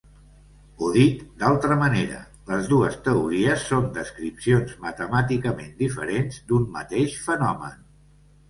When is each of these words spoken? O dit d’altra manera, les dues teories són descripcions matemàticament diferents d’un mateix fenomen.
O 0.85 0.87
dit 0.93 1.19
d’altra 1.41 1.75
manera, 1.81 2.21
les 2.47 2.71
dues 2.71 2.97
teories 3.09 3.67
són 3.73 3.87
descripcions 3.99 4.73
matemàticament 4.87 5.71
diferents 5.85 6.43
d’un 6.49 6.67
mateix 6.81 7.21
fenomen. 7.29 7.79